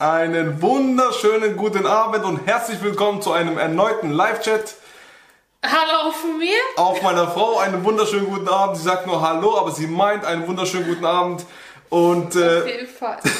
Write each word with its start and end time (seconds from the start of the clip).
Einen 0.00 0.62
wunderschönen 0.62 1.56
guten 1.56 1.84
Abend 1.84 2.24
und 2.24 2.46
herzlich 2.46 2.80
willkommen 2.84 3.20
zu 3.20 3.32
einem 3.32 3.58
erneuten 3.58 4.12
Live-Chat. 4.12 4.76
Hallo 5.66 6.12
von 6.12 6.38
mir. 6.38 6.56
Auf 6.76 7.02
meiner 7.02 7.28
Frau 7.28 7.58
einen 7.58 7.82
wunderschönen 7.82 8.26
guten 8.26 8.46
Abend. 8.46 8.76
Sie 8.76 8.84
sagt 8.84 9.08
nur 9.08 9.20
Hallo, 9.20 9.58
aber 9.58 9.72
sie 9.72 9.88
meint 9.88 10.24
einen 10.24 10.46
wunderschönen 10.46 10.86
guten 10.86 11.04
Abend. 11.04 11.44
Und 11.88 12.28
Auf 12.28 12.36
äh, 12.36 12.86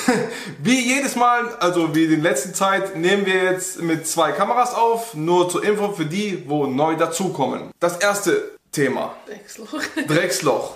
wie 0.60 0.80
jedes 0.80 1.14
Mal, 1.14 1.48
also 1.60 1.94
wie 1.94 2.06
in 2.06 2.22
der 2.22 2.32
letzten 2.32 2.52
Zeit, 2.54 2.96
nehmen 2.96 3.24
wir 3.24 3.44
jetzt 3.44 3.80
mit 3.80 4.08
zwei 4.08 4.32
Kameras 4.32 4.74
auf. 4.74 5.14
Nur 5.14 5.48
zur 5.48 5.62
Info 5.62 5.92
für 5.92 6.06
die, 6.06 6.42
wo 6.48 6.66
neu 6.66 6.96
dazukommen. 6.96 7.70
Das 7.78 7.98
erste 7.98 8.58
Thema. 8.72 9.14
Wechsel. 9.26 9.64
Drecksloch. 10.08 10.72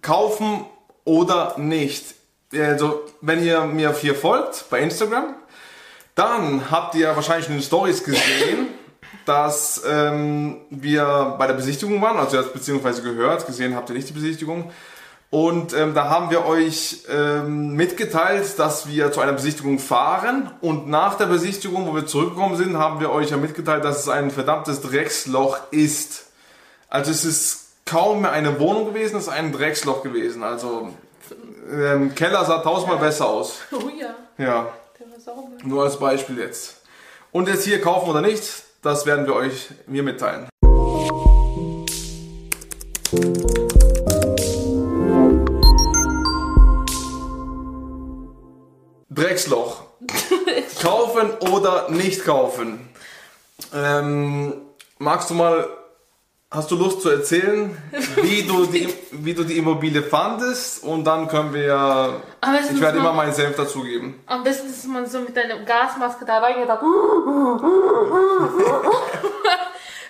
Kaufen 0.00 0.64
oder 1.04 1.58
nicht. 1.58 2.19
Also, 2.52 3.02
wenn 3.20 3.44
ihr 3.44 3.64
mir 3.64 3.92
hier 3.92 4.14
folgt 4.14 4.64
bei 4.70 4.80
Instagram, 4.80 5.34
dann 6.16 6.70
habt 6.70 6.94
ihr 6.96 7.14
wahrscheinlich 7.14 7.48
in 7.48 7.54
den 7.54 7.62
Stories 7.62 8.02
gesehen, 8.02 8.68
dass 9.24 9.82
ähm, 9.88 10.60
wir 10.70 11.36
bei 11.38 11.46
der 11.46 11.54
Besichtigung 11.54 12.02
waren, 12.02 12.18
also 12.18 12.36
ihr 12.36 12.42
habt 12.42 12.52
beziehungsweise 12.52 13.02
gehört, 13.02 13.46
gesehen 13.46 13.76
habt 13.76 13.88
ihr 13.90 13.94
nicht 13.94 14.08
die 14.08 14.14
Besichtigung. 14.14 14.70
Und 15.30 15.74
ähm, 15.74 15.94
da 15.94 16.08
haben 16.08 16.30
wir 16.30 16.44
euch 16.44 17.04
ähm, 17.08 17.76
mitgeteilt, 17.76 18.58
dass 18.58 18.88
wir 18.88 19.12
zu 19.12 19.20
einer 19.20 19.32
Besichtigung 19.32 19.78
fahren. 19.78 20.50
Und 20.60 20.88
nach 20.88 21.14
der 21.16 21.26
Besichtigung, 21.26 21.86
wo 21.86 21.94
wir 21.94 22.04
zurückgekommen 22.04 22.56
sind, 22.56 22.76
haben 22.76 22.98
wir 22.98 23.12
euch 23.12 23.30
ja 23.30 23.36
mitgeteilt, 23.36 23.84
dass 23.84 24.00
es 24.00 24.08
ein 24.08 24.32
verdammtes 24.32 24.80
Drecksloch 24.80 25.58
ist. 25.70 26.26
Also 26.88 27.12
es 27.12 27.24
ist 27.24 27.68
kaum 27.84 28.22
mehr 28.22 28.32
eine 28.32 28.58
Wohnung 28.58 28.86
gewesen, 28.86 29.18
es 29.18 29.24
ist 29.24 29.28
ein 29.28 29.52
Drecksloch 29.52 30.02
gewesen. 30.02 30.42
Also 30.42 30.92
ähm, 31.70 32.14
Keller 32.14 32.44
sah 32.44 32.58
tausendmal 32.58 32.98
besser 32.98 33.28
aus. 33.28 33.58
Oh 33.72 33.88
ja, 33.88 34.14
Ja, 34.38 34.68
der 34.98 35.10
war 35.10 35.20
sauber. 35.20 35.48
nur 35.64 35.84
als 35.84 35.98
Beispiel 35.98 36.38
jetzt. 36.38 36.76
Und 37.32 37.48
jetzt 37.48 37.64
hier 37.64 37.80
kaufen 37.80 38.10
oder 38.10 38.20
nicht, 38.22 38.42
das 38.82 39.06
werden 39.06 39.26
wir 39.26 39.34
euch 39.34 39.68
mir 39.86 40.02
mitteilen. 40.02 40.48
Drecksloch. 49.10 49.82
kaufen 50.82 51.30
oder 51.52 51.90
nicht 51.90 52.24
kaufen? 52.24 52.88
Ähm, 53.74 54.54
magst 54.98 55.30
du 55.30 55.34
mal, 55.34 55.68
hast 56.50 56.70
du 56.70 56.76
Lust 56.76 57.00
zu 57.02 57.10
erzählen, 57.10 57.76
wie 58.16 58.42
du 58.42 58.66
die, 58.66 58.92
wie 59.12 59.34
du 59.34 59.44
die 59.44 59.56
Immobilie 59.56 60.02
fandest? 60.02 60.82
Und 60.82 61.04
dann 61.04 61.28
können 61.28 61.54
wir 61.54 62.22
ich 62.72 62.80
werde 62.80 62.98
immer 62.98 63.12
meinen 63.12 63.32
Senf 63.32 63.56
dazugeben. 63.56 64.20
Am 64.26 64.42
besten 64.42 64.68
ist 64.68 64.86
man 64.86 65.06
so 65.06 65.20
mit 65.20 65.38
einer 65.38 65.60
Gasmaske 65.60 66.24
da 66.24 66.38
reingeht. 66.38 66.68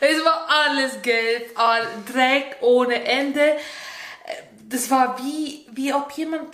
es 0.00 0.24
war 0.24 0.46
alles 0.48 1.02
gelb, 1.02 1.50
all 1.56 1.82
Dreck 2.10 2.56
ohne 2.62 3.04
Ende. 3.04 3.56
Das 4.68 4.90
war 4.90 5.18
wie, 5.18 5.66
wie 5.72 5.92
ob 5.92 6.10
jemand 6.12 6.44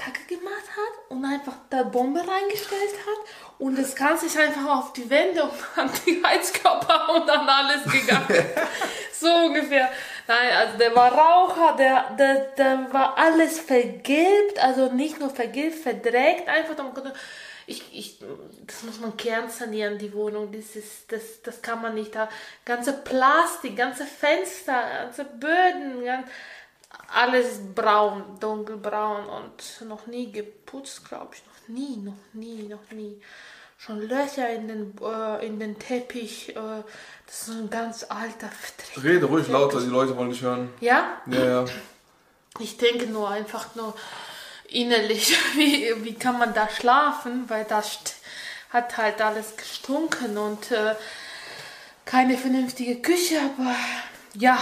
Kacke 0.00 0.24
gemacht 0.24 0.64
hat 0.70 1.10
und 1.10 1.22
einfach 1.24 1.56
da 1.68 1.82
Bombe 1.82 2.20
reingestellt 2.20 2.94
hat 3.06 3.58
und 3.58 3.78
das 3.78 3.94
Ganze 3.94 4.26
ist 4.26 4.38
einfach 4.38 4.78
auf 4.78 4.94
die 4.94 5.08
Wände 5.10 5.42
und 5.42 5.52
an 5.76 5.90
die 6.06 6.22
Heizkörper 6.24 7.14
und 7.14 7.28
dann 7.28 7.46
alles 7.46 7.84
gegangen. 7.84 8.26
so 9.12 9.28
ungefähr. 9.28 9.90
Nein, 10.26 10.56
also 10.56 10.78
der 10.78 10.96
war 10.96 11.12
Raucher, 11.12 11.76
der, 11.76 12.16
der, 12.18 12.34
der 12.56 12.92
war 12.92 13.18
alles 13.18 13.60
vergilbt, 13.60 14.58
also 14.58 14.90
nicht 14.90 15.20
nur 15.20 15.28
vergilbt, 15.28 15.76
verdreckt 15.76 16.48
einfach. 16.48 16.76
Ich, 17.66 17.84
ich, 17.92 18.18
das 18.66 18.82
muss 18.82 18.98
man 18.98 19.16
kernsanieren, 19.16 19.98
die 19.98 20.12
Wohnung. 20.14 20.50
Das, 20.50 20.74
ist, 20.74 21.12
das, 21.12 21.42
das 21.42 21.60
kann 21.60 21.82
man 21.82 21.94
nicht. 21.94 22.14
Da 22.14 22.28
ganze 22.64 22.94
Plastik, 22.94 23.76
ganze 23.76 24.06
Fenster, 24.06 24.82
ganze 25.02 25.24
Böden, 25.24 26.04
ganz, 26.04 26.26
alles 27.14 27.60
braun, 27.74 28.22
dunkelbraun 28.40 29.26
und 29.26 29.88
noch 29.88 30.06
nie 30.06 30.30
geputzt, 30.30 31.08
glaube 31.08 31.34
ich. 31.34 31.42
Noch 31.44 31.68
nie, 31.76 31.96
noch 31.96 32.32
nie, 32.32 32.68
noch 32.68 32.90
nie. 32.90 33.20
Schon 33.78 34.06
Löcher 34.06 34.50
in 34.50 34.68
den, 34.68 34.94
äh, 35.02 35.46
in 35.46 35.58
den 35.58 35.78
Teppich. 35.78 36.50
Äh, 36.50 36.82
das 37.26 37.34
ist 37.34 37.46
so 37.46 37.52
ein 37.52 37.70
ganz 37.70 38.04
alter 38.04 38.48
Vertrieb. 38.48 39.02
Rede 39.02 39.26
ruhig 39.26 39.48
lauter, 39.48 39.80
die 39.80 39.86
Leute 39.86 40.16
wollen 40.16 40.30
dich 40.30 40.42
hören. 40.42 40.70
Ja? 40.80 41.20
Ja, 41.26 41.44
ja. 41.44 41.64
Ich 42.58 42.76
denke 42.76 43.06
nur 43.06 43.30
einfach 43.30 43.74
nur 43.74 43.94
innerlich, 44.68 45.36
wie, 45.54 45.92
wie 46.04 46.14
kann 46.14 46.38
man 46.38 46.52
da 46.52 46.68
schlafen, 46.68 47.48
weil 47.48 47.64
das 47.64 47.98
hat 48.70 48.96
halt 48.96 49.20
alles 49.20 49.56
gestunken 49.56 50.36
und 50.38 50.70
äh, 50.70 50.94
keine 52.04 52.36
vernünftige 52.36 53.00
Küche, 53.00 53.38
aber 53.40 53.74
ja. 54.34 54.58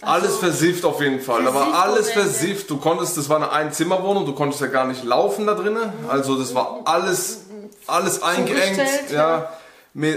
Alles 0.00 0.36
versifft 0.36 0.84
auf 0.84 1.00
jeden 1.00 1.20
Fall. 1.20 1.42
Da 1.44 1.52
war 1.52 1.74
alles 1.82 2.10
versifft. 2.12 2.70
Du 2.70 2.76
konntest, 2.78 3.16
das 3.16 3.28
war 3.28 3.36
eine 3.36 3.50
Einzimmerwohnung, 3.50 4.26
du 4.26 4.32
konntest 4.32 4.60
ja 4.60 4.68
gar 4.68 4.86
nicht 4.86 5.02
laufen 5.04 5.46
da 5.46 5.54
drinnen. 5.54 5.92
Also 6.08 6.38
das 6.38 6.54
war 6.54 6.80
alles, 6.84 7.40
alles 7.86 8.22
eingeengt. 8.22 8.78
Ja. 9.10 9.50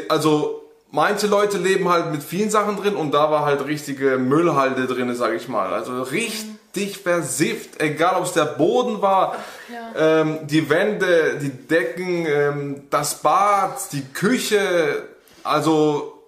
also 0.10 0.62
manche 0.92 1.26
Leute 1.26 1.58
leben 1.58 1.90
halt 1.90 2.12
mit 2.12 2.22
vielen 2.22 2.52
Sachen 2.52 2.78
drin 2.78 2.96
und 2.96 3.12
da 3.12 3.32
war 3.32 3.44
halt 3.46 3.66
richtige 3.66 4.18
Müllhalde 4.20 4.86
drin, 4.86 5.16
sage 5.16 5.36
ich 5.36 5.48
mal. 5.48 5.74
Also 5.74 6.04
richtig 6.04 7.00
versifft, 7.00 7.82
egal 7.82 8.18
ob 8.18 8.26
es 8.26 8.34
der 8.34 8.46
Boden 8.46 9.02
war, 9.02 9.36
Ja. 9.96 10.22
ähm, 10.22 10.40
die 10.46 10.70
Wände, 10.70 11.40
die 11.42 11.50
Decken, 11.50 12.26
ähm, 12.28 12.84
das 12.92 13.16
Bad, 13.16 13.80
die 13.94 14.04
Küche, 14.14 15.08
also 15.44 16.20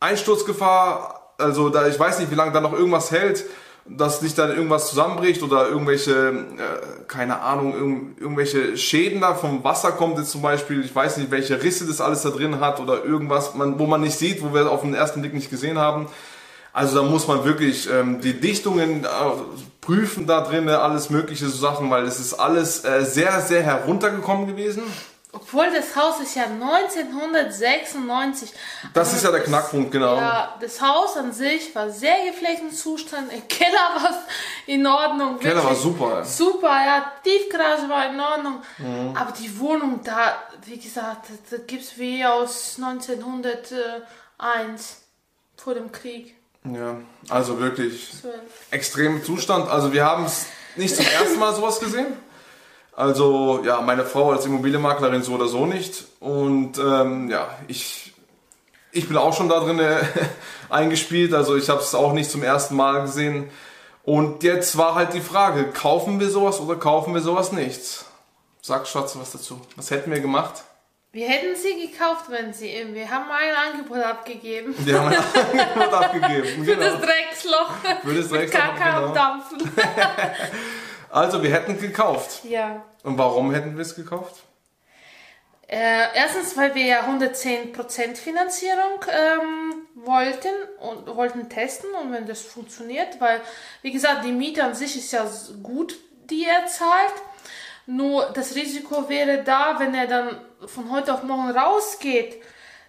Einsturzgefahr, 0.00 1.17
also 1.38 1.70
da 1.70 1.86
ich 1.86 1.98
weiß 1.98 2.18
nicht, 2.18 2.30
wie 2.30 2.34
lange 2.34 2.52
da 2.52 2.60
noch 2.60 2.72
irgendwas 2.72 3.10
hält, 3.10 3.44
dass 3.86 4.20
nicht 4.20 4.36
dann 4.36 4.50
irgendwas 4.50 4.90
zusammenbricht 4.90 5.42
oder 5.42 5.68
irgendwelche, 5.68 6.12
äh, 6.12 7.04
keine 7.06 7.40
Ahnung, 7.40 7.72
irgend, 7.74 8.20
irgendwelche 8.20 8.76
Schäden 8.76 9.20
da 9.20 9.34
vom 9.34 9.64
Wasser 9.64 9.92
kommt 9.92 10.18
jetzt 10.18 10.30
zum 10.30 10.42
Beispiel, 10.42 10.84
ich 10.84 10.94
weiß 10.94 11.16
nicht, 11.16 11.30
welche 11.30 11.62
Risse 11.62 11.86
das 11.86 12.00
alles 12.00 12.22
da 12.22 12.30
drin 12.30 12.60
hat 12.60 12.80
oder 12.80 13.04
irgendwas, 13.04 13.54
man, 13.54 13.78
wo 13.78 13.86
man 13.86 14.02
nicht 14.02 14.18
sieht, 14.18 14.42
wo 14.42 14.52
wir 14.52 14.70
auf 14.70 14.82
den 14.82 14.94
ersten 14.94 15.22
Blick 15.22 15.32
nicht 15.32 15.48
gesehen 15.48 15.78
haben. 15.78 16.08
Also 16.74 16.96
da 16.96 17.02
muss 17.02 17.26
man 17.26 17.44
wirklich 17.44 17.88
ähm, 17.90 18.20
die 18.20 18.38
Dichtungen 18.38 19.04
äh, 19.04 19.08
prüfen 19.80 20.26
da 20.26 20.42
drin, 20.42 20.68
alles 20.68 21.08
mögliche 21.08 21.48
so 21.48 21.56
Sachen, 21.56 21.90
weil 21.90 22.04
es 22.04 22.20
ist 22.20 22.34
alles 22.34 22.84
äh, 22.84 23.04
sehr, 23.04 23.40
sehr 23.40 23.62
heruntergekommen 23.62 24.46
gewesen. 24.46 24.82
Obwohl 25.30 25.70
das 25.70 25.94
Haus 25.94 26.20
ist 26.20 26.36
ja 26.36 26.44
1996. 26.44 28.50
Das 28.94 29.12
ist 29.12 29.24
ja 29.24 29.30
der 29.30 29.42
Knackpunkt, 29.42 29.92
genau. 29.92 30.16
Ja, 30.16 30.56
das 30.58 30.80
Haus 30.80 31.18
an 31.18 31.34
sich 31.34 31.74
war 31.74 31.90
sehr 31.90 32.24
gepflegten 32.24 32.72
Zustand. 32.72 33.30
Im 33.30 33.46
Keller 33.46 33.72
war 34.02 34.22
in 34.66 34.86
Ordnung. 34.86 35.38
Keller 35.38 35.62
war 35.62 35.74
super, 35.74 36.20
ja. 36.20 36.24
Super, 36.24 36.68
ja. 36.68 37.12
Tiefgarage 37.22 37.90
war 37.90 38.10
in 38.10 38.18
Ordnung. 38.18 38.62
Mhm. 38.78 39.14
Aber 39.14 39.32
die 39.32 39.60
Wohnung 39.60 40.00
da, 40.02 40.44
wie 40.64 40.78
gesagt, 40.78 41.26
das, 41.28 41.36
das 41.50 41.60
gibt's 41.66 41.98
wie 41.98 42.24
aus 42.24 42.78
1901 42.78 45.02
vor 45.58 45.74
dem 45.74 45.92
Krieg. 45.92 46.36
Ja, 46.64 46.96
also 47.28 47.60
wirklich 47.60 48.18
12. 48.18 48.34
extremen 48.70 49.22
Zustand. 49.22 49.68
Also 49.68 49.92
wir 49.92 50.06
haben 50.06 50.24
es 50.24 50.46
nicht 50.76 50.96
zum 50.96 51.04
ersten 51.04 51.38
Mal 51.38 51.54
sowas 51.54 51.80
gesehen. 51.80 52.16
Also 52.98 53.62
ja, 53.64 53.80
meine 53.80 54.04
Frau 54.04 54.32
als 54.32 54.44
Immobilienmaklerin 54.44 55.22
so 55.22 55.34
oder 55.34 55.46
so 55.46 55.66
nicht. 55.66 56.02
Und 56.18 56.78
ähm, 56.78 57.30
ja, 57.30 57.48
ich, 57.68 58.12
ich 58.90 59.06
bin 59.06 59.16
auch 59.16 59.32
schon 59.36 59.48
da 59.48 59.60
drin 59.60 59.78
äh, 59.78 60.00
eingespielt. 60.68 61.32
Also 61.32 61.56
ich 61.56 61.68
habe 61.68 61.80
es 61.80 61.94
auch 61.94 62.12
nicht 62.12 62.28
zum 62.28 62.42
ersten 62.42 62.74
Mal 62.74 63.02
gesehen. 63.02 63.50
Und 64.02 64.42
jetzt 64.42 64.76
war 64.76 64.96
halt 64.96 65.14
die 65.14 65.20
Frage, 65.20 65.70
kaufen 65.70 66.18
wir 66.18 66.28
sowas 66.28 66.58
oder 66.58 66.74
kaufen 66.74 67.14
wir 67.14 67.20
sowas 67.20 67.52
nicht? 67.52 68.04
Sag 68.62 68.88
Schatze 68.88 69.20
was 69.20 69.30
dazu. 69.30 69.60
Was 69.76 69.92
hätten 69.92 70.10
wir 70.10 70.18
gemacht? 70.18 70.64
Wir 71.12 71.28
hätten 71.28 71.54
sie 71.54 71.88
gekauft, 71.88 72.24
wenn 72.30 72.52
sie. 72.52 72.84
Wir 72.94 73.08
haben 73.08 73.26
ein 73.30 73.74
Angebot 73.74 74.02
abgegeben. 74.02 74.74
Wir 74.76 75.00
haben 75.00 75.06
ein 75.06 75.18
Angebot 75.68 75.94
abgegeben. 75.94 76.64
Für 76.64 76.74
das 76.74 76.94
Genau. 76.94 77.06
Drecksloch. 77.06 77.70
Für 78.02 78.14
das 78.14 78.30
Mit 78.30 78.40
Drecksloch, 78.40 78.60
Kaka 78.60 78.90
genau. 78.96 79.06
und 79.06 79.14
Dampfen. 79.14 79.72
Also 81.10 81.42
wir 81.42 81.50
hätten 81.50 81.80
gekauft. 81.80 82.44
ja. 82.44 82.84
Und 83.02 83.16
warum 83.16 83.52
hätten 83.52 83.76
wir 83.76 83.82
es 83.82 83.94
gekauft? 83.94 84.42
Äh, 85.68 86.14
erstens, 86.14 86.56
weil 86.56 86.74
wir 86.74 86.84
ja 86.84 87.02
110% 87.02 88.16
Finanzierung 88.16 89.04
ähm, 89.10 89.86
wollten 89.94 90.48
und 90.80 91.14
wollten 91.14 91.50
testen 91.50 91.90
und 92.02 92.10
wenn 92.10 92.26
das 92.26 92.40
funktioniert, 92.40 93.20
weil, 93.20 93.42
wie 93.82 93.92
gesagt, 93.92 94.24
die 94.24 94.32
Miete 94.32 94.64
an 94.64 94.74
sich 94.74 94.96
ist 94.96 95.12
ja 95.12 95.26
gut, 95.62 95.96
die 96.30 96.44
er 96.44 96.66
zahlt. 96.66 97.12
Nur 97.86 98.30
das 98.34 98.54
Risiko 98.54 99.08
wäre 99.08 99.42
da, 99.44 99.78
wenn 99.78 99.94
er 99.94 100.06
dann 100.06 100.40
von 100.66 100.90
heute 100.90 101.12
auf 101.12 101.22
morgen 101.22 101.50
rausgeht, 101.50 102.42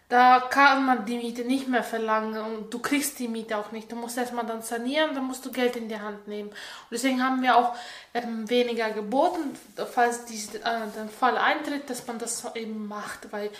da 0.09 0.39
kann 0.39 0.85
man 0.85 1.05
die 1.05 1.17
Miete 1.17 1.43
nicht 1.43 1.67
mehr 1.67 1.83
verlangen 1.83 2.41
und 2.41 2.73
du 2.73 2.79
kriegst 2.79 3.19
die 3.19 3.27
Miete 3.27 3.55
auch 3.57 3.71
nicht. 3.71 3.91
Du 3.91 3.95
musst 3.95 4.17
erstmal 4.17 4.45
dann 4.45 4.63
sanieren, 4.63 5.13
dann 5.13 5.25
musst 5.25 5.45
du 5.45 5.51
Geld 5.51 5.75
in 5.75 5.87
die 5.87 5.99
Hand 5.99 6.27
nehmen. 6.27 6.49
Und 6.49 6.57
deswegen 6.91 7.23
haben 7.23 7.43
wir 7.43 7.55
auch 7.55 7.75
ähm, 8.15 8.49
weniger 8.49 8.89
geboten, 8.89 9.55
falls 9.93 10.25
dies, 10.25 10.55
äh, 10.55 10.61
der 10.63 11.07
Fall 11.15 11.37
eintritt, 11.37 11.91
dass 11.91 12.07
man 12.07 12.17
das 12.17 12.43
eben 12.55 12.87
macht, 12.87 13.31
weil 13.31 13.51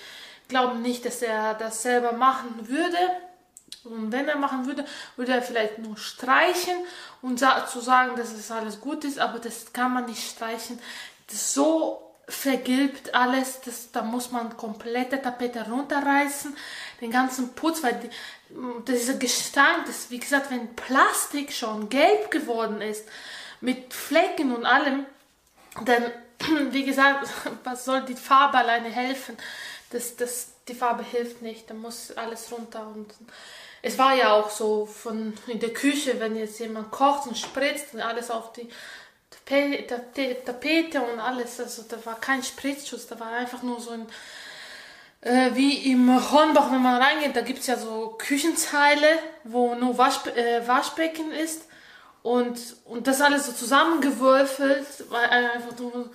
glauben 0.47 0.81
nicht, 0.81 1.05
dass 1.05 1.21
er 1.21 1.53
das 1.53 1.83
selber 1.83 2.13
machen 2.13 2.67
würde. 2.67 2.97
Und 3.83 4.11
wenn 4.11 4.27
er 4.27 4.37
machen 4.37 4.65
würde, 4.65 4.85
würde 5.17 5.33
er 5.33 5.43
vielleicht 5.43 5.77
nur 5.77 5.97
streichen 5.97 6.75
und 7.21 7.39
sa 7.39 7.67
zu 7.67 7.79
sagen, 7.79 8.15
dass 8.15 8.33
es 8.33 8.49
alles 8.49 8.81
gut 8.81 9.05
ist, 9.05 9.19
aber 9.19 9.37
das 9.37 9.71
kann 9.71 9.93
man 9.93 10.05
nicht 10.05 10.27
streichen. 10.27 10.79
Das 11.27 11.53
so 11.53 12.08
vergilbt 12.29 13.15
alles, 13.15 13.59
das, 13.61 13.91
da 13.91 14.03
muss 14.03 14.31
man 14.31 14.55
komplette 14.55 15.21
Tapete 15.21 15.67
runterreißen, 15.69 16.55
den 17.01 17.11
ganzen 17.11 17.53
Putz, 17.53 17.83
weil 17.83 17.99
die, 17.99 18.09
dieser 18.87 19.15
Gestank, 19.15 19.85
das 19.87 20.09
wie 20.11 20.19
gesagt, 20.19 20.51
wenn 20.51 20.75
Plastik 20.75 21.51
schon 21.51 21.89
gelb 21.89 22.31
geworden 22.31 22.81
ist, 22.81 23.05
mit 23.61 23.93
Flecken 23.93 24.55
und 24.55 24.65
allem, 24.65 25.05
dann, 25.85 26.11
wie 26.71 26.85
gesagt, 26.85 27.27
was 27.63 27.85
soll 27.85 28.01
die 28.01 28.15
Farbe 28.15 28.59
alleine 28.59 28.89
helfen? 28.89 29.35
Das, 29.89 30.15
das, 30.15 30.49
die 30.67 30.75
Farbe 30.75 31.03
hilft 31.03 31.41
nicht, 31.41 31.69
da 31.69 31.73
muss 31.73 32.11
alles 32.11 32.51
runter 32.51 32.87
und 32.87 33.11
es 33.81 33.97
war 33.97 34.13
ja 34.13 34.33
auch 34.33 34.49
so 34.49 34.85
von 34.85 35.33
in 35.47 35.59
der 35.59 35.73
Küche, 35.73 36.19
wenn 36.19 36.35
jetzt 36.35 36.59
jemand 36.59 36.91
kocht 36.91 37.27
und 37.27 37.37
spritzt 37.37 37.93
und 37.93 38.01
alles 38.01 38.29
auf 38.29 38.51
die 38.53 38.69
Tapete 39.49 41.01
und 41.01 41.19
alles. 41.19 41.59
Also 41.59 41.83
da 41.87 41.97
war 42.05 42.19
kein 42.19 42.43
Spritzschutz, 42.43 43.07
da 43.07 43.19
war 43.19 43.31
einfach 43.31 43.63
nur 43.63 43.79
so 43.81 43.91
ein, 43.91 44.07
äh, 45.21 45.51
wie 45.55 45.91
im 45.91 46.31
Hornbach, 46.31 46.71
wenn 46.71 46.81
man 46.81 47.01
reingeht, 47.01 47.35
da 47.35 47.41
gibt 47.41 47.59
es 47.59 47.67
ja 47.67 47.77
so 47.77 48.15
Küchenzeile, 48.17 49.07
wo 49.43 49.75
nur 49.75 49.97
Waschbe 49.97 50.35
äh, 50.35 50.67
Waschbecken 50.67 51.31
ist. 51.31 51.63
Und, 52.21 52.59
und 52.85 53.07
das 53.07 53.21
alles 53.21 53.45
so 53.45 53.53
zusammengewürfelt, 53.53 54.85
weil 55.09 55.29
einfach 55.29 55.77
nur, 55.79 56.09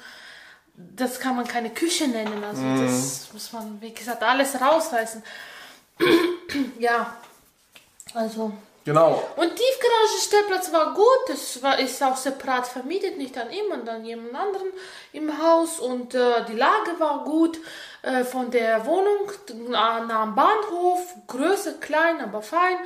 das 0.74 1.18
kann 1.18 1.34
man 1.34 1.46
keine 1.46 1.70
Küche 1.70 2.08
nennen. 2.08 2.44
Also 2.44 2.60
mm. 2.60 2.86
das 2.86 3.32
muss 3.32 3.52
man, 3.52 3.80
wie 3.80 3.92
gesagt, 3.92 4.22
alles 4.22 4.60
rausreißen. 4.60 5.22
ja, 6.78 7.16
also 8.12 8.52
Genau. 8.84 9.26
Und 9.36 9.56
Tiefgaragenstellplatz 9.56 10.70
war 10.70 10.92
gut, 10.92 11.28
das 11.28 11.62
war, 11.62 11.78
ist 11.78 12.02
auch 12.02 12.16
separat 12.16 12.66
vermietet, 12.66 13.16
nicht 13.16 13.36
an 13.38 13.50
ihm 13.50 13.72
und 13.72 13.88
an 13.88 14.04
jemand 14.04 14.34
anderen 14.34 14.68
im 15.12 15.42
Haus. 15.42 15.80
Und 15.80 16.14
äh, 16.14 16.44
die 16.46 16.56
Lage 16.56 16.98
war 16.98 17.24
gut 17.24 17.58
äh, 18.02 18.24
von 18.24 18.50
der 18.50 18.84
Wohnung 18.84 19.32
nah, 19.68 20.22
am 20.22 20.34
Bahnhof, 20.34 21.14
Größe 21.26 21.78
klein, 21.80 22.20
aber 22.20 22.42
fein. 22.42 22.76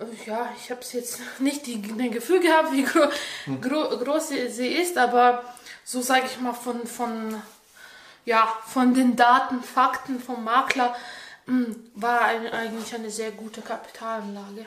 Äh, 0.00 0.30
ja, 0.30 0.48
ich 0.56 0.70
habe 0.70 0.80
jetzt 0.92 1.20
nicht 1.40 1.66
die, 1.66 1.82
den 1.82 2.10
Gefühl 2.10 2.40
gehabt, 2.40 2.72
wie 2.72 2.82
gro 2.82 3.06
hm. 3.44 3.60
gro 3.60 3.98
groß 3.98 4.28
sie, 4.28 4.48
sie, 4.48 4.68
ist, 4.68 4.96
aber 4.96 5.44
so 5.84 6.00
sage 6.00 6.24
ich 6.24 6.40
mal 6.40 6.54
von, 6.54 6.86
von, 6.86 7.42
ja, 8.24 8.48
von 8.66 8.94
den 8.94 9.14
Daten, 9.14 9.62
Fakten 9.62 10.20
vom 10.20 10.42
Makler 10.42 10.96
mh, 11.44 11.66
hm, 11.66 11.90
war 11.96 12.22
ein, 12.22 12.50
eigentlich 12.50 12.94
eine 12.94 13.10
sehr 13.10 13.32
gute 13.32 13.60
Kapitalanlage. 13.60 14.64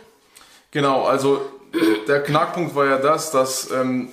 Genau, 0.72 1.04
also 1.06 1.42
der 2.08 2.24
Knackpunkt 2.24 2.76
war 2.76 2.86
ja 2.86 2.98
das, 2.98 3.32
dass 3.32 3.72
ähm, 3.72 4.10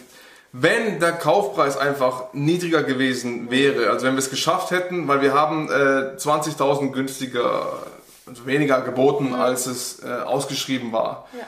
wenn 0.52 1.00
der 1.00 1.12
Kaufpreis 1.12 1.76
einfach 1.76 2.32
niedriger 2.32 2.84
gewesen 2.84 3.50
wäre, 3.50 3.90
also 3.90 4.06
wenn 4.06 4.14
wir 4.14 4.20
es 4.20 4.30
geschafft 4.30 4.70
hätten, 4.70 5.08
weil 5.08 5.20
wir 5.20 5.34
haben 5.34 5.68
äh, 5.68 6.16
20.000 6.16 6.92
günstiger, 6.92 7.84
also 8.26 8.46
weniger 8.46 8.80
geboten, 8.82 9.30
mhm. 9.30 9.34
als 9.34 9.66
es 9.66 10.02
äh, 10.04 10.06
ausgeschrieben 10.06 10.92
war. 10.92 11.28
Ja. 11.36 11.44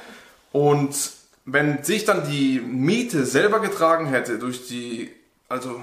Und 0.51 0.97
wenn 1.45 1.85
sich 1.85 2.05
dann 2.05 2.29
die 2.29 2.61
Miete 2.61 3.25
selber 3.25 3.61
getragen 3.61 4.07
hätte 4.07 4.39
durch 4.39 4.67
die, 4.67 5.13
also, 5.49 5.81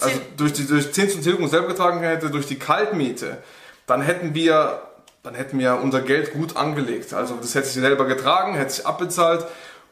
also 0.00 0.20
durch 0.36 0.52
die 0.52 0.66
durch 0.66 0.92
Zins 0.92 1.14
und 1.14 1.22
Tilgung 1.22 1.46
selber 1.48 1.68
getragen 1.68 2.00
hätte 2.00 2.30
durch 2.30 2.46
die 2.46 2.58
Kaltmiete, 2.58 3.38
dann 3.86 4.02
hätten 4.02 4.34
wir 4.34 4.82
dann 5.24 5.34
hätten 5.34 5.58
wir 5.58 5.80
unser 5.82 6.02
Geld 6.02 6.34
gut 6.34 6.56
angelegt. 6.56 7.14
Also 7.14 7.34
das 7.40 7.54
hätte 7.54 7.66
sich 7.66 7.80
selber 7.80 8.04
getragen, 8.04 8.54
hätte 8.54 8.74
sich 8.74 8.86
abbezahlt. 8.86 9.44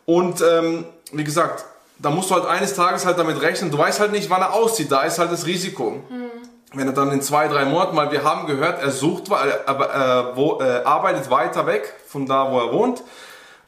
Und 0.04 0.42
ähm, 0.42 0.84
wie 1.10 1.24
gesagt, 1.24 1.64
da 1.98 2.10
musst 2.10 2.30
du 2.30 2.34
halt 2.34 2.46
eines 2.46 2.74
Tages 2.74 3.06
halt 3.06 3.18
damit 3.18 3.40
rechnen. 3.40 3.70
Du 3.70 3.78
weißt 3.78 3.98
halt 3.98 4.12
nicht, 4.12 4.28
wann 4.28 4.42
er 4.42 4.52
auszieht. 4.52 4.92
Da 4.92 5.02
ist 5.02 5.18
halt 5.18 5.32
das 5.32 5.46
Risiko. 5.46 6.02
Mhm. 6.08 6.30
Wenn 6.74 6.86
er 6.86 6.92
dann 6.92 7.10
in 7.12 7.22
zwei, 7.22 7.48
drei 7.48 7.64
Monaten, 7.64 7.96
weil 7.96 8.12
wir 8.12 8.24
haben 8.24 8.46
gehört, 8.46 8.82
er 8.82 8.90
sucht, 8.90 9.30
aber 9.30 9.94
äh, 9.94 10.36
wo, 10.36 10.60
äh, 10.60 10.82
arbeitet 10.84 11.30
weiter 11.30 11.66
weg 11.66 11.94
von 12.06 12.26
da, 12.26 12.50
wo 12.50 12.58
er 12.58 12.72
wohnt. 12.72 13.02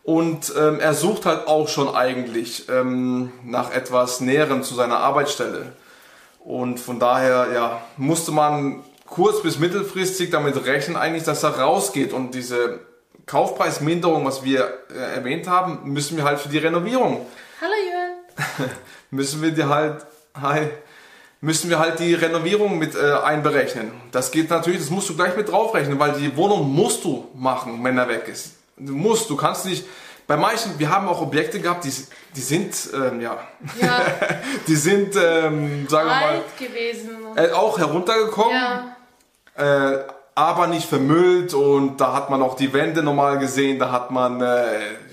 Und 0.03 0.53
ähm, 0.59 0.81
er 0.81 0.93
sucht 0.93 1.25
halt 1.25 1.49
auch 1.49 1.69
schon 1.69 1.95
eigentlich 1.95 2.69
ähm, 2.69 3.33
nach 3.43 3.73
etwas 3.73 4.21
Näherem 4.21 4.63
zu 4.63 4.75
seiner 4.75 4.99
Arbeitsstelle. 4.99 5.73
Und 6.41 6.79
von 6.79 6.99
daher, 6.99 7.49
ja, 7.55 7.81
musste 7.97 8.33
man 8.33 8.85
kurz- 9.15 9.43
bis 9.43 9.59
mittelfristig 9.61 10.31
damit 10.31 10.67
rechnen, 10.67 10.97
eigentlich, 10.97 11.23
dass 11.23 11.45
er 11.45 11.61
rausgeht 11.61 12.13
und 12.13 12.35
diese 12.35 12.81
Kaufpreisminderung, 13.27 14.25
was 14.27 14.43
wir 14.43 14.79
äh, 14.91 15.15
erwähnt 15.15 15.47
haben, 15.47 15.93
müssen 15.93 16.17
wir 16.17 16.25
halt 16.25 16.41
für 16.41 16.49
die 16.49 16.59
Renovierung. 16.59 17.25
Hallo 17.61 17.73
Jürgen. 17.73 18.71
müssen 19.11 19.41
wir 19.41 19.53
die 19.53 19.65
halt, 19.65 20.05
hi, 20.39 20.69
müssen 21.41 21.71
wir 21.71 21.79
halt 21.79 22.01
die 22.01 22.15
Renovierung 22.15 22.77
mit 22.77 22.97
äh, 22.97 23.13
einberechnen. 23.13 23.93
Das 24.11 24.33
geht 24.33 24.51
natürlich, 24.51 24.81
das 24.81 24.91
musst 24.91 25.09
du 25.11 25.15
gleich 25.15 25.37
mit 25.37 25.49
draufrechnen, 25.49 25.99
weil 25.99 26.13
die 26.15 26.37
Wohnung 26.37 26.69
musst 26.69 27.05
du 27.05 27.29
machen, 27.35 27.83
wenn 27.85 27.97
er 27.97 28.09
weg 28.09 28.27
ist. 28.27 28.57
Du 28.77 28.95
musst, 28.95 29.31
du 29.31 29.37
kannst 29.37 29.65
nicht, 29.65 29.87
bei 30.27 30.37
manchen, 30.37 30.77
wir 30.79 30.91
haben 30.91 31.07
auch 31.07 31.21
Objekte 31.21 31.61
gehabt, 31.61 31.85
die, 31.85 31.93
die 32.35 32.41
sind, 32.41 32.75
ähm, 32.95 33.21
ja, 33.21 33.39
ja. 33.81 34.01
die 34.67 34.75
sind, 34.75 35.15
ähm, 35.15 35.87
sagen 35.89 36.09
wir 36.09 36.15
mal, 36.15 36.43
gewesen. 36.59 37.11
Äh, 37.37 37.53
auch 37.53 37.79
heruntergekommen. 37.79 38.57
Ja 38.57 38.94
äh, 39.57 39.99
aber 40.35 40.67
nicht 40.67 40.89
vermüllt 40.89 41.55
und 41.55 42.01
da 42.01 42.13
hat 42.13 42.29
man 42.31 42.43
auch 42.43 42.57
die 42.57 42.73
Wände 42.73 43.03
normal 43.03 43.39
gesehen, 43.39 43.79
da 43.79 43.93
hat 43.93 44.11
man, 44.11 44.41
äh, 44.41 44.45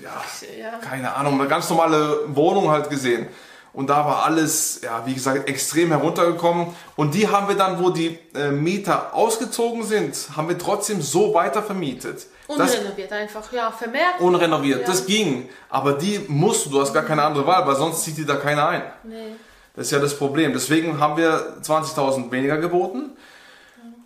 ja, 0.02 0.10
ja, 0.58 0.78
keine 0.80 1.14
Ahnung, 1.14 1.38
eine 1.38 1.48
ganz 1.48 1.70
normale 1.70 2.20
Wohnung 2.26 2.70
halt 2.70 2.90
gesehen. 2.90 3.28
Und 3.72 3.88
da 3.88 4.04
war 4.04 4.24
alles, 4.24 4.80
ja, 4.82 5.02
wie 5.06 5.14
gesagt, 5.14 5.48
extrem 5.48 5.88
heruntergekommen. 5.88 6.66
Und 6.94 7.14
die 7.14 7.28
haben 7.28 7.48
wir 7.48 7.56
dann, 7.56 7.82
wo 7.82 7.88
die 7.88 8.18
äh, 8.34 8.50
Mieter 8.50 9.14
ausgezogen 9.14 9.82
sind, 9.82 10.14
haben 10.36 10.48
wir 10.48 10.58
trotzdem 10.58 11.00
so 11.00 11.32
weiter 11.32 11.62
vermietet. 11.62 12.26
Unrenoviert 12.48 13.10
das, 13.10 13.18
einfach, 13.18 13.50
ja, 13.50 13.70
vermerkt. 13.70 14.20
Unrenoviert, 14.20 14.80
ja. 14.82 14.86
das 14.86 15.06
ging. 15.06 15.48
Aber 15.70 15.94
die 15.94 16.20
musst 16.28 16.66
du, 16.66 16.70
du 16.70 16.80
hast 16.82 16.92
gar 16.92 17.04
keine 17.04 17.22
andere 17.22 17.46
Wahl, 17.46 17.66
weil 17.66 17.76
sonst 17.76 18.02
zieht 18.04 18.18
die 18.18 18.26
da 18.26 18.34
keiner 18.34 18.68
ein. 18.68 18.82
Nee. 19.04 19.36
Das 19.74 19.86
ist 19.86 19.92
ja 19.92 20.00
das 20.00 20.18
Problem. 20.18 20.52
Deswegen 20.52 21.00
haben 21.00 21.16
wir 21.16 21.56
20.000 21.62 22.30
weniger 22.30 22.58
geboten. 22.58 23.16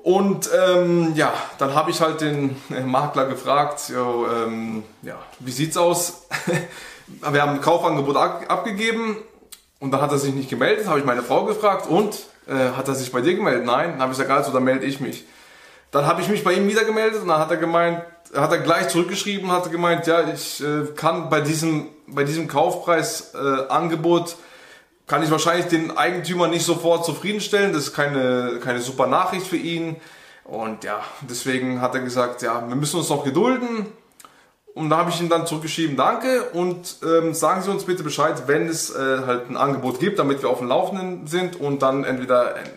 Und 0.07 0.49
ähm, 0.57 1.15
ja, 1.17 1.33
dann 1.59 1.75
habe 1.75 1.91
ich 1.91 2.01
halt 2.01 2.21
den 2.21 2.55
äh, 2.71 2.81
Makler 2.81 3.27
gefragt, 3.27 3.89
jo, 3.89 4.29
ähm, 4.29 4.85
ja, 5.03 5.17
wie 5.41 5.51
sieht's 5.51 5.77
aus? 5.77 6.29
Wir 7.29 7.43
haben 7.43 7.55
ein 7.55 7.61
Kaufangebot 7.61 8.17
ab, 8.17 8.45
abgegeben 8.47 9.17
und 9.81 9.91
dann 9.91 10.01
hat 10.01 10.13
er 10.13 10.19
sich 10.19 10.33
nicht 10.33 10.49
gemeldet, 10.49 10.87
habe 10.87 11.01
ich 11.01 11.05
meine 11.05 11.25
Frau 11.25 11.45
gefragt 11.45 11.89
und 11.89 12.15
äh, 12.47 12.77
hat 12.77 12.87
er 12.87 12.95
sich 12.95 13.11
bei 13.11 13.21
dir 13.21 13.35
gemeldet? 13.35 13.65
Nein, 13.67 13.95
dann 13.95 14.03
habe 14.03 14.13
ich 14.13 14.19
gesagt, 14.19 14.31
also 14.31 14.53
dann 14.53 14.63
melde 14.63 14.87
ich 14.87 15.01
mich. 15.01 15.25
Dann 15.91 16.07
habe 16.07 16.23
ich 16.23 16.29
mich 16.29 16.45
bei 16.45 16.53
ihm 16.53 16.69
wieder 16.69 16.85
gemeldet 16.85 17.23
und 17.23 17.27
dann 17.27 17.41
hat 17.41 17.51
er 17.51 17.57
gemeint, 17.57 18.05
hat 18.33 18.53
er 18.53 18.59
gleich 18.59 18.87
zurückgeschrieben, 18.87 19.51
hat 19.51 19.65
er 19.65 19.73
gemeint, 19.73 20.07
ja, 20.07 20.21
ich 20.33 20.63
äh, 20.63 20.85
kann 20.95 21.31
bei 21.31 21.41
diesem, 21.41 21.89
bei 22.07 22.23
diesem 22.23 22.47
Kaufpreisangebot 22.47 24.31
äh, 24.31 24.35
kann 25.07 25.23
ich 25.23 25.31
wahrscheinlich 25.31 25.67
den 25.67 25.97
Eigentümer 25.97 26.49
nicht 26.49 26.65
sofort 26.65 27.05
zufriedenstellen. 27.05 27.73
Das 27.73 27.85
ist 27.85 27.95
keine, 27.95 28.59
keine 28.63 28.81
super 28.81 29.07
Nachricht 29.07 29.47
für 29.47 29.57
ihn. 29.57 29.97
Und 30.45 30.85
ja, 30.85 31.01
deswegen 31.29 31.81
hat 31.81 31.95
er 31.95 32.01
gesagt, 32.01 32.43
ja, 32.43 32.67
wir 32.69 32.77
müssen 32.77 32.99
uns 32.99 33.09
noch 33.09 33.25
gedulden. 33.25 33.87
Und 34.75 34.91
da 34.91 34.99
habe 34.99 35.11
ich 35.11 35.21
ihm 35.21 35.31
dann 35.31 35.47
zurückgeschrieben, 35.47 35.97
danke 35.97 36.51
und 36.53 36.97
ähm, 37.03 37.33
sagen 37.33 37.63
Sie 37.63 37.71
uns 37.71 37.85
bitte 37.85 38.03
Bescheid, 38.03 38.43
wenn 38.47 38.69
es 38.69 38.95
äh, 38.95 39.23
halt 39.27 39.49
ein 39.49 39.57
Angebot 39.57 40.01
gibt, 40.01 40.19
damit 40.19 40.43
wir 40.43 40.51
auf 40.51 40.59
dem 40.59 40.69
Laufenden 40.69 41.27
sind 41.27 41.59
und 41.59 41.81
dann 41.81 42.05
entweder 42.05 42.57
ein 42.57 42.69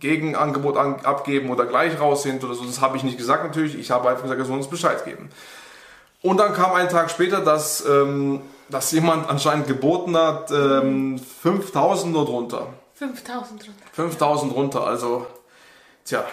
Gegenangebot 0.00 0.76
an, 0.76 0.96
abgeben 0.96 1.48
oder 1.48 1.64
gleich 1.64 1.98
raus 1.98 2.24
sind 2.24 2.44
oder 2.44 2.52
so. 2.52 2.64
Das 2.64 2.82
habe 2.82 2.98
ich 2.98 3.04
nicht 3.04 3.16
gesagt 3.16 3.42
natürlich. 3.42 3.78
Ich 3.78 3.90
habe 3.90 4.10
einfach 4.10 4.24
gesagt, 4.24 4.38
er 4.38 4.44
soll 4.44 4.58
uns 4.58 4.68
Bescheid 4.68 5.02
geben. 5.06 5.30
Und 6.20 6.38
dann 6.38 6.52
kam 6.52 6.74
ein 6.74 6.90
Tag 6.90 7.10
später, 7.10 7.40
dass 7.40 7.86
ähm, 7.86 8.42
dass 8.70 8.92
jemand 8.92 9.28
anscheinend 9.28 9.66
geboten 9.66 10.16
hat, 10.16 10.50
ähm, 10.50 11.18
5000 11.42 12.12
nur 12.12 12.24
drunter. 12.24 12.68
5000 12.94 13.62
drunter. 13.62 13.84
5000 13.92 14.54
runter, 14.54 14.86
also, 14.86 15.26
tja, 16.04 16.24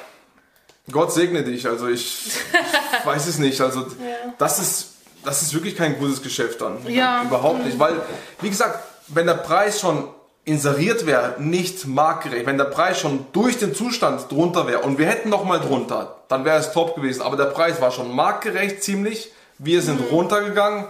Gott 0.91 1.11
segne 1.11 1.43
dich, 1.43 1.67
also 1.67 1.87
ich, 1.87 2.27
ich 2.27 3.05
weiß 3.05 3.27
es 3.27 3.39
nicht, 3.39 3.59
also 3.61 3.81
ja. 3.81 4.33
das 4.37 4.59
ist, 4.59 4.93
das 5.23 5.41
ist 5.41 5.53
wirklich 5.53 5.75
kein 5.75 5.97
gutes 5.99 6.21
Geschäft 6.21 6.61
dann. 6.61 6.77
Ja. 6.87 7.23
Überhaupt 7.23 7.65
nicht, 7.65 7.79
weil, 7.79 8.01
wie 8.41 8.49
gesagt, 8.49 8.79
wenn 9.07 9.25
der 9.25 9.35
Preis 9.35 9.79
schon 9.79 10.07
inseriert 10.47 11.05
wäre, 11.05 11.35
nicht 11.39 11.85
marktgerecht. 11.87 12.45
Wenn 12.45 12.57
der 12.57 12.65
Preis 12.65 12.99
schon 12.99 13.25
durch 13.33 13.57
den 13.57 13.75
Zustand 13.75 14.31
drunter 14.31 14.65
wäre 14.65 14.79
und 14.79 14.97
wir 14.97 15.05
hätten 15.05 15.29
noch 15.29 15.43
mal 15.43 15.59
drunter, 15.59 16.15
dann 16.29 16.45
wäre 16.45 16.57
es 16.57 16.71
top 16.71 16.95
gewesen. 16.95 17.21
Aber 17.21 17.35
der 17.35 17.45
Preis 17.45 17.81
war 17.81 17.91
schon 17.91 18.15
marktgerecht 18.15 18.81
ziemlich. 18.81 19.29
Wir 19.57 19.81
sind 19.81 19.99
mhm. 19.99 20.07
runtergegangen 20.07 20.85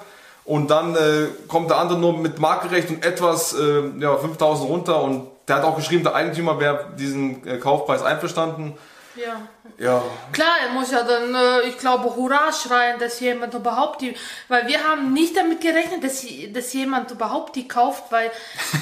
und 0.48 0.72
dann 0.72 0.96
äh, 0.96 1.28
kommt 1.50 1.70
der 1.70 1.78
andere 1.78 2.00
nur 2.00 2.18
mit 2.18 2.40
marktgerecht 2.40 2.90
und 2.90 3.06
etwas, 3.06 3.54
äh, 3.54 3.84
ja, 4.00 4.16
5000 4.16 4.70
runter 4.70 5.04
und 5.04 5.28
der 5.48 5.58
hat 5.58 5.66
auch 5.66 5.76
geschrieben, 5.76 6.04
der 6.04 6.16
Eigentümer 6.16 6.60
wäre 6.60 6.86
diesen 6.98 7.46
äh, 7.46 7.58
Kaufpreis 7.58 8.02
einverstanden. 8.02 8.78
Ja. 9.18 9.48
Ja. 9.78 10.04
Klar, 10.32 10.56
er 10.66 10.74
muss 10.74 10.92
ja 10.92 11.04
dann, 11.04 11.36
äh, 11.36 11.68
ich 11.68 11.78
glaube, 11.78 12.16
Hurra 12.16 12.52
schreien, 12.52 13.00
dass 13.00 13.20
jemand 13.20 13.54
überhaupt 13.54 14.02
die, 14.02 14.16
weil 14.48 14.68
wir 14.68 14.84
haben 14.84 15.14
nicht 15.14 15.38
damit 15.38 15.62
gerechnet, 15.62 16.04
dass, 16.04 16.26
dass 16.52 16.74
jemand 16.74 17.12
überhaupt 17.12 17.56
die 17.56 17.68
kauft, 17.68 18.12
weil 18.12 18.32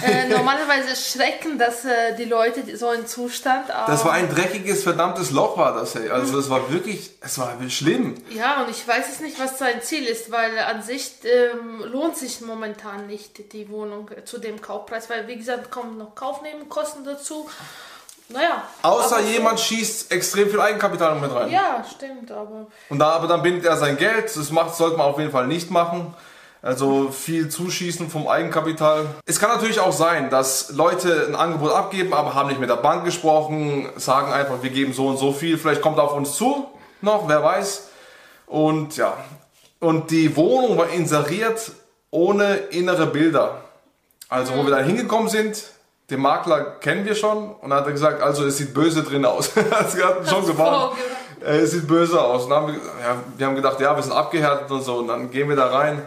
äh, 0.05 0.29
normalerweise 0.29 0.95
schrecken 0.95 1.57
das 1.57 1.83
äh, 1.85 2.15
die 2.17 2.25
Leute 2.25 2.77
so 2.77 2.91
in 2.91 3.07
Zustand. 3.07 3.69
das 3.69 4.05
war 4.05 4.13
ein 4.13 4.29
dreckiges, 4.33 4.83
verdammtes 4.83 5.31
Loch 5.31 5.57
war 5.57 5.73
das, 5.73 5.95
hey. 5.95 6.09
Also 6.09 6.37
das 6.37 6.49
war 6.49 6.71
wirklich, 6.71 7.11
es 7.21 7.37
war 7.37 7.57
schlimm. 7.69 8.15
Ja, 8.29 8.63
und 8.63 8.69
ich 8.69 8.87
weiß 8.87 9.09
es 9.11 9.19
nicht, 9.19 9.39
was 9.39 9.59
sein 9.59 9.81
Ziel 9.81 10.05
ist, 10.05 10.31
weil 10.31 10.57
an 10.59 10.81
sich 10.81 11.11
ähm, 11.23 11.83
lohnt 11.83 12.15
sich 12.15 12.41
momentan 12.41 13.07
nicht 13.07 13.53
die 13.53 13.69
Wohnung 13.69 14.09
zu 14.23 14.37
dem 14.37 14.61
Kaufpreis, 14.61 15.09
weil 15.09 15.27
wie 15.27 15.35
gesagt, 15.35 15.71
kommen 15.71 15.97
noch 15.97 16.15
Kaufnebenkosten 16.15 17.03
dazu. 17.03 17.49
Naja. 18.29 18.63
Außer 18.81 19.21
jemand 19.21 19.59
schießt 19.59 20.11
extrem 20.11 20.49
viel 20.49 20.59
Eigenkapital 20.59 21.15
mit 21.19 21.33
rein. 21.33 21.49
Ja, 21.49 21.83
stimmt, 21.83 22.31
aber. 22.31 22.67
Und 22.89 22.99
da, 22.99 23.09
aber 23.11 23.27
dann 23.27 23.43
bindet 23.43 23.65
er 23.65 23.77
sein 23.77 23.97
Geld. 23.97 24.35
Das 24.35 24.51
macht, 24.51 24.75
sollte 24.75 24.97
man 24.97 25.07
auf 25.07 25.19
jeden 25.19 25.31
Fall 25.31 25.47
nicht 25.47 25.69
machen. 25.69 26.13
Also 26.61 27.11
viel 27.11 27.49
zuschießen 27.49 28.09
vom 28.09 28.27
Eigenkapital. 28.27 29.05
Es 29.25 29.39
kann 29.39 29.51
natürlich 29.51 29.79
auch 29.79 29.91
sein, 29.91 30.31
dass 30.31 30.71
Leute 30.71 31.27
ein 31.27 31.35
Angebot 31.35 31.71
abgeben, 31.71 32.11
aber 32.11 32.33
haben 32.33 32.49
nicht 32.49 32.59
mit 32.59 32.71
der 32.71 32.77
Bank 32.77 33.05
gesprochen, 33.05 33.87
sagen 33.97 34.33
einfach, 34.33 34.63
wir 34.63 34.71
geben 34.71 34.91
so 34.91 35.07
und 35.07 35.17
so 35.17 35.31
viel. 35.31 35.59
Vielleicht 35.59 35.81
kommt 35.83 35.99
er 35.99 36.05
auf 36.05 36.13
uns 36.13 36.35
zu 36.35 36.67
noch, 37.01 37.27
wer 37.27 37.43
weiß. 37.43 37.89
Und 38.47 38.97
ja. 38.97 39.15
Und 39.79 40.09
die 40.09 40.35
Wohnung 40.35 40.77
war 40.77 40.89
inseriert 40.89 41.71
ohne 42.09 42.55
innere 42.55 43.05
Bilder. 43.05 43.61
Also, 44.27 44.55
wo 44.55 44.63
wir 44.63 44.71
dann 44.71 44.85
hingekommen 44.85 45.29
sind, 45.29 45.63
den 46.09 46.21
Makler 46.21 46.61
kennen 46.79 47.05
wir 47.05 47.15
schon 47.15 47.51
und 47.55 47.69
dann 47.69 47.79
hat 47.79 47.85
er 47.85 47.91
gesagt, 47.91 48.21
also 48.21 48.45
es 48.45 48.57
sieht 48.57 48.73
böse 48.73 49.03
drin 49.03 49.25
aus. 49.25 49.51
das 49.53 49.95
hat 50.03 50.29
schon 50.29 50.45
gewarnt. 50.45 50.93
Äh, 51.41 51.57
es 51.57 51.71
sieht 51.71 51.87
böse 51.87 52.21
aus. 52.21 52.43
Und 52.43 52.51
dann 52.51 52.63
haben 52.63 52.73
wir, 52.73 52.75
ja, 52.75 53.15
wir 53.37 53.47
haben 53.47 53.55
gedacht, 53.55 53.79
ja, 53.79 53.95
wir 53.95 54.03
sind 54.03 54.13
abgehärtet 54.13 54.69
und 54.69 54.83
so 54.83 54.97
und 54.97 55.07
dann 55.07 55.31
gehen 55.31 55.49
wir 55.49 55.55
da 55.55 55.67
rein. 55.67 56.01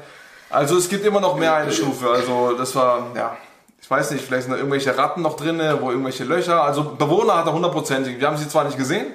Also 0.51 0.77
es 0.77 0.89
gibt 0.89 1.05
immer 1.05 1.21
noch 1.21 1.37
mehr 1.37 1.55
eine 1.55 1.73
Stufe. 1.73 2.09
Also 2.09 2.55
das 2.57 2.75
war, 2.75 3.09
ja, 3.15 3.37
ich 3.81 3.91
weiß 3.91 4.11
nicht, 4.13 4.25
vielleicht 4.25 4.45
sind 4.45 4.53
da 4.53 4.59
irgendwelche 4.59 4.97
Ratten 4.97 5.23
noch 5.23 5.37
drin, 5.37 5.61
wo 5.81 5.91
irgendwelche 5.91 6.25
Löcher. 6.25 6.63
Also 6.63 6.85
Bewohner 6.85 7.39
hat 7.39 7.47
er 7.47 7.53
hundertprozentig. 7.53 8.19
Wir 8.19 8.27
haben 8.27 8.37
sie 8.37 8.49
zwar 8.49 8.65
nicht 8.65 8.79
gesehen. 8.79 9.15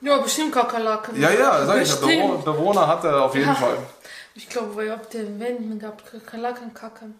Ja, 0.00 0.18
bestimmt 0.18 0.52
Kakerlaken. 0.52 1.20
Ja, 1.20 1.30
ja, 1.30 1.64
sag 1.64 1.80
ich 1.80 1.88
ja. 1.88 2.26
Bewohner 2.44 2.88
hat 2.88 3.04
er 3.04 3.22
auf 3.22 3.34
jeden 3.34 3.48
ja. 3.48 3.54
Fall. 3.54 3.76
Ich 4.34 4.48
glaube, 4.48 4.74
weil 4.76 4.90
auf 4.92 5.08
den 5.10 5.38
Wänden 5.38 5.78
gab 5.78 6.10
Kakerlaken 6.10 6.72
kacken. 6.72 7.14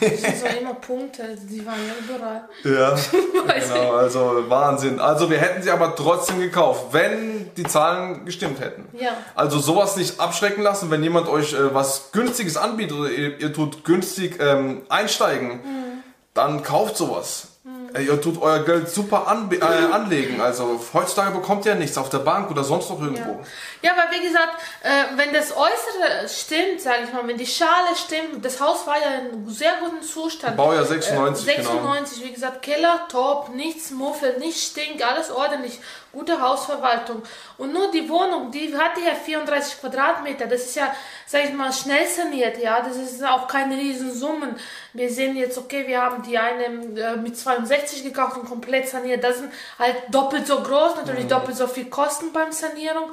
Das 0.00 0.20
sind 0.20 0.38
so 0.38 0.46
immer 0.46 0.74
Punkte, 0.74 1.36
die 1.42 1.64
waren 1.66 1.78
ja 1.86 2.14
überall. 2.14 2.48
Ja, 2.62 2.94
genau, 3.74 3.92
also 3.92 4.44
Wahnsinn. 4.48 5.00
Also 5.00 5.30
wir 5.30 5.38
hätten 5.38 5.62
sie 5.62 5.70
aber 5.70 5.96
trotzdem 5.96 6.38
gekauft, 6.38 6.86
wenn 6.92 7.52
die 7.56 7.64
Zahlen 7.64 8.24
gestimmt 8.24 8.60
hätten. 8.60 8.86
Ja. 8.96 9.16
Also 9.34 9.58
sowas 9.58 9.96
nicht 9.96 10.20
abschrecken 10.20 10.62
lassen, 10.62 10.90
wenn 10.90 11.02
jemand 11.02 11.28
euch 11.28 11.54
äh, 11.54 11.74
was 11.74 12.12
Günstiges 12.12 12.56
anbietet 12.56 12.96
oder 12.96 13.10
ihr, 13.10 13.40
ihr 13.40 13.52
tut 13.52 13.84
günstig 13.84 14.38
ähm, 14.40 14.82
einsteigen, 14.88 15.48
mhm. 15.48 16.02
dann 16.34 16.62
kauft 16.62 16.96
sowas. 16.96 17.53
Ihr 17.96 18.20
tut 18.20 18.42
euer 18.42 18.64
Geld 18.64 18.88
super 18.88 19.28
an, 19.28 19.48
äh, 19.52 19.60
anlegen. 19.92 20.40
Also 20.40 20.80
heutzutage 20.92 21.30
bekommt 21.30 21.64
ihr 21.64 21.76
nichts 21.76 21.96
auf 21.96 22.10
der 22.10 22.18
Bank 22.18 22.50
oder 22.50 22.64
sonst 22.64 22.90
noch 22.90 23.00
irgendwo. 23.00 23.40
Ja, 23.82 23.90
ja 23.90 23.92
aber 23.92 24.10
wie 24.10 24.20
gesagt, 24.20 24.54
äh, 24.82 25.16
wenn 25.16 25.32
das 25.32 25.52
Äußere 25.56 26.28
stimmt, 26.28 26.80
sage 26.80 27.04
ich 27.04 27.12
mal, 27.12 27.26
wenn 27.28 27.38
die 27.38 27.46
Schale 27.46 27.94
stimmt, 27.94 28.44
das 28.44 28.60
Haus 28.60 28.84
war 28.86 28.96
ja 28.96 29.18
in 29.30 29.48
sehr 29.48 29.74
gutem 29.80 30.02
Zustand. 30.02 30.56
Baujahr 30.56 30.84
96, 30.84 31.46
äh, 31.46 31.62
96, 31.62 32.18
genau. 32.18 32.28
wie 32.28 32.34
gesagt, 32.34 32.62
Keller 32.62 33.06
top, 33.08 33.50
nichts 33.54 33.92
muffelt, 33.92 34.40
nichts 34.40 34.66
stinkt, 34.66 35.02
alles 35.02 35.30
ordentlich 35.30 35.78
gute 36.14 36.40
Hausverwaltung. 36.40 37.22
Und 37.58 37.72
nur 37.72 37.90
die 37.90 38.08
Wohnung, 38.08 38.50
die 38.50 38.74
hatte 38.76 39.00
ja 39.00 39.14
34 39.14 39.80
Quadratmeter. 39.80 40.46
Das 40.46 40.62
ist 40.62 40.76
ja, 40.76 40.94
sag 41.26 41.44
ich 41.44 41.52
mal, 41.52 41.72
schnell 41.72 42.06
saniert, 42.06 42.58
ja. 42.58 42.80
Das 42.80 42.96
ist 42.96 43.22
auch 43.24 43.46
keine 43.46 43.76
Riesensummen. 43.76 44.56
Wir 44.92 45.10
sehen 45.10 45.36
jetzt, 45.36 45.58
okay, 45.58 45.86
wir 45.86 46.00
haben 46.00 46.22
die 46.22 46.38
eine 46.38 46.64
äh, 46.64 47.16
mit 47.16 47.36
62 47.36 48.04
gekauft 48.04 48.38
und 48.38 48.48
komplett 48.48 48.88
saniert. 48.88 49.22
Das 49.22 49.38
sind 49.38 49.52
halt 49.78 49.96
doppelt 50.08 50.46
so 50.46 50.62
groß, 50.62 50.96
natürlich 50.96 51.24
mhm. 51.24 51.30
doppelt 51.30 51.56
so 51.56 51.66
viel 51.66 51.86
Kosten 51.86 52.32
beim 52.32 52.52
Sanierung. 52.52 53.10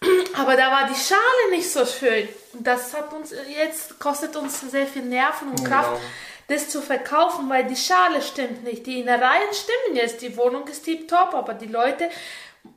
Aber 0.36 0.56
da 0.56 0.70
war 0.70 0.88
die 0.88 1.00
Schale 1.00 1.50
nicht 1.50 1.70
so 1.70 1.84
schön. 1.86 2.28
Und 2.52 2.66
das 2.66 2.94
hat 2.94 3.12
uns 3.12 3.32
jetzt, 3.48 3.98
kostet 3.98 4.36
uns 4.36 4.60
sehr 4.60 4.86
viel 4.86 5.02
Nerven 5.02 5.48
und 5.48 5.64
Kraft. 5.64 5.90
Genau 5.90 6.00
das 6.48 6.68
zu 6.68 6.80
verkaufen, 6.82 7.48
weil 7.48 7.64
die 7.64 7.76
Schale 7.76 8.22
stimmt 8.22 8.64
nicht. 8.64 8.86
Die 8.86 9.00
Innereien 9.00 9.52
stimmen 9.52 9.96
jetzt, 9.96 10.22
die 10.22 10.36
Wohnung 10.36 10.66
ist 10.68 10.86
top, 11.08 11.34
aber 11.34 11.54
die 11.54 11.66
Leute 11.66 12.10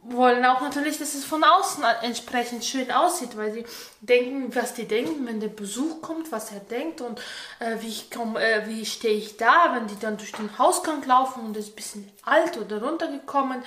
wollen 0.04 0.46
auch 0.46 0.62
natürlich, 0.62 0.98
dass 0.98 1.14
es 1.14 1.24
von 1.24 1.44
außen 1.44 1.84
entsprechend 2.02 2.64
schön 2.66 2.92
aussieht, 2.92 3.38
weil 3.38 3.52
sie 3.54 3.66
denken, 4.02 4.54
was 4.56 4.74
die 4.74 4.86
denken, 4.86 5.26
wenn 5.26 5.40
der 5.40 5.48
Besuch 5.48 6.02
kommt, 6.02 6.32
was 6.32 6.52
er 6.52 6.60
denkt 6.60 7.02
und 7.02 7.20
äh, 7.60 7.78
wie, 7.80 7.88
ich 7.88 8.10
komm, 8.12 8.36
äh, 8.36 8.68
wie 8.68 8.86
stehe 8.86 9.18
ich 9.18 9.38
da, 9.38 9.74
wenn 9.74 9.88
die 9.88 10.00
dann 10.00 10.18
durch 10.18 10.34
den 10.34 10.58
Hausgang 10.58 11.06
laufen 11.06 11.46
und 11.46 11.58
es 11.58 11.66
ist 11.66 11.72
ein 11.72 11.76
bisschen 11.76 12.12
alt 12.24 12.58
oder 12.58 12.82
runtergekommen 12.82 13.64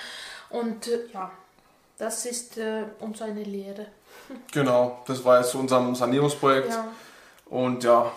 und 0.50 0.88
äh, 0.88 1.06
ja, 1.12 1.30
das 1.98 2.26
ist 2.26 2.58
äh, 2.58 2.84
uns 3.00 3.20
eine 3.22 3.42
Lehre. 3.42 3.86
Genau, 4.52 5.02
das 5.06 5.24
war 5.24 5.38
jetzt 5.38 5.50
zu 5.50 5.58
unserem 5.58 5.94
Sanierungsprojekt 5.94 6.70
ja. 6.70 6.88
und 7.46 7.82
ja, 7.82 8.12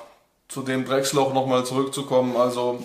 zu 0.53 0.62
dem 0.62 0.86
Drecksloch 0.86 1.33
nochmal 1.33 1.65
zurückzukommen. 1.65 2.38
Also 2.38 2.79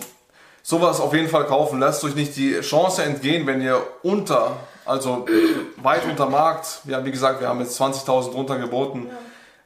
sowas 0.63 0.99
auf 0.99 1.13
jeden 1.13 1.29
Fall 1.29 1.45
kaufen. 1.45 1.79
Lasst 1.79 2.03
euch 2.03 2.15
nicht 2.15 2.35
die 2.35 2.59
Chance 2.61 3.03
entgehen, 3.03 3.45
wenn 3.45 3.61
ihr 3.61 3.81
unter, 4.01 4.57
also 4.85 5.25
weit 5.77 6.05
unter 6.05 6.27
Markt, 6.27 6.81
ja 6.85 7.05
wie 7.05 7.11
gesagt, 7.11 7.41
wir 7.41 7.47
haben 7.47 7.59
jetzt 7.59 7.79
20.000 7.79 8.31
runter 8.31 8.57
geboten. 8.57 9.07
Ja. 9.09 9.17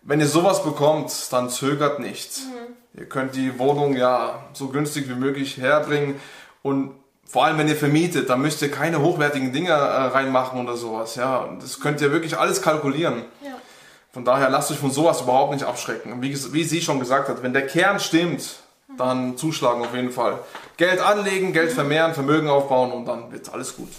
Wenn 0.04 0.20
ihr 0.20 0.28
sowas 0.28 0.64
bekommt, 0.64 1.12
dann 1.32 1.50
zögert 1.50 2.00
nicht. 2.00 2.40
Mhm. 2.40 3.00
Ihr 3.00 3.06
könnt 3.08 3.36
die 3.36 3.58
Wohnung 3.58 3.96
ja 3.96 4.44
so 4.54 4.68
günstig 4.68 5.10
wie 5.10 5.16
möglich 5.16 5.58
herbringen 5.58 6.20
und 6.62 6.92
vor 7.26 7.46
allem 7.46 7.58
wenn 7.58 7.68
ihr 7.68 7.76
vermietet, 7.76 8.30
dann 8.30 8.42
müsst 8.42 8.62
ihr 8.62 8.70
keine 8.70 9.02
hochwertigen 9.02 9.54
Dinge 9.54 9.70
äh, 9.70 9.74
reinmachen 9.74 10.60
oder 10.60 10.76
sowas. 10.76 11.16
Ja, 11.16 11.50
das 11.60 11.80
könnt 11.80 12.02
ihr 12.02 12.12
wirklich 12.12 12.38
alles 12.38 12.62
kalkulieren. 12.62 13.24
Von 14.14 14.24
daher 14.24 14.52
lasst 14.52 14.70
euch 14.70 14.78
von 14.78 14.92
sowas 14.92 15.22
überhaupt 15.22 15.54
nicht 15.54 15.66
abschrecken. 15.66 16.22
Wie, 16.22 16.38
wie 16.54 16.64
sie 16.64 16.82
schon 16.82 17.00
gesagt 17.00 17.30
hat, 17.30 17.42
wenn 17.42 17.52
der 17.52 17.66
Kern 17.66 18.00
stimmt, 18.00 18.60
dann 18.96 19.38
zuschlagen 19.38 19.84
auf 19.84 19.96
jeden 19.96 20.12
Fall. 20.12 20.38
Geld 20.78 21.02
anlegen, 21.02 21.52
Geld 21.52 21.72
vermehren, 21.72 22.14
Vermögen 22.14 22.48
aufbauen 22.48 22.92
und 22.92 23.06
dann 23.06 23.32
wird 23.32 23.52
alles 23.52 23.76
gut. 23.76 23.90